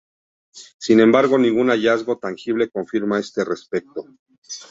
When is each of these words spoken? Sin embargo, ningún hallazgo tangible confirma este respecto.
Sin 0.79 0.99
embargo, 0.99 1.37
ningún 1.37 1.69
hallazgo 1.69 2.17
tangible 2.17 2.71
confirma 2.71 3.19
este 3.19 3.45
respecto. 3.45 4.03